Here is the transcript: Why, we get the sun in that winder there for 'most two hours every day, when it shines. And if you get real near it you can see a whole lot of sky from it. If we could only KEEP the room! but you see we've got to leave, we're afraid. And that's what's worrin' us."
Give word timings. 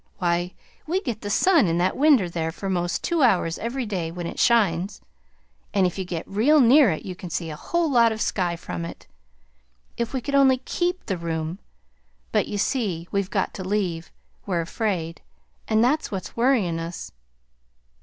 Why, 0.17 0.55
we 0.87 0.99
get 1.01 1.21
the 1.21 1.29
sun 1.29 1.67
in 1.67 1.77
that 1.77 1.95
winder 1.95 2.27
there 2.27 2.51
for 2.51 2.67
'most 2.71 3.03
two 3.03 3.21
hours 3.21 3.59
every 3.59 3.85
day, 3.85 4.09
when 4.09 4.25
it 4.25 4.39
shines. 4.39 4.99
And 5.75 5.85
if 5.85 5.99
you 5.99 6.05
get 6.05 6.27
real 6.27 6.59
near 6.59 6.89
it 6.89 7.05
you 7.05 7.13
can 7.13 7.29
see 7.29 7.51
a 7.51 7.55
whole 7.55 7.87
lot 7.91 8.11
of 8.11 8.19
sky 8.19 8.55
from 8.55 8.83
it. 8.83 9.05
If 9.97 10.11
we 10.11 10.19
could 10.19 10.33
only 10.33 10.57
KEEP 10.57 11.05
the 11.05 11.17
room! 11.19 11.59
but 12.31 12.47
you 12.47 12.57
see 12.57 13.09
we've 13.11 13.29
got 13.29 13.53
to 13.53 13.63
leave, 13.63 14.09
we're 14.47 14.61
afraid. 14.61 15.21
And 15.67 15.83
that's 15.83 16.09
what's 16.09 16.35
worrin' 16.35 16.79
us." 16.79 17.11